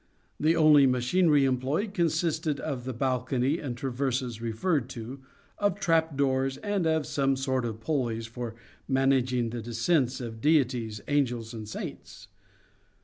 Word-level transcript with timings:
The 0.39 0.55
only 0.55 0.87
machinery 0.87 1.45
employed 1.45 1.93
consisted 1.93 2.59
of 2.59 2.85
the 2.85 2.91
balcony 2.91 3.59
and 3.59 3.77
traverses 3.77 4.41
referred 4.41 4.89
to, 4.89 5.19
of 5.59 5.79
trap 5.79 6.17
doors, 6.17 6.57
and 6.57 6.87
of 6.87 7.05
some 7.05 7.35
sort 7.35 7.65
of 7.65 7.81
pulleys 7.81 8.25
for 8.25 8.55
managing 8.87 9.51
the 9.51 9.61
descents 9.61 10.19
of 10.19 10.41
deities, 10.41 11.01
angels, 11.07 11.53
and 11.53 11.69
saints. 11.69 12.29